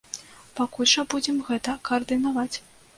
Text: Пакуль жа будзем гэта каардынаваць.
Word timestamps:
Пакуль 0.59 0.89
жа 0.95 1.05
будзем 1.13 1.37
гэта 1.53 1.79
каардынаваць. 1.91 2.53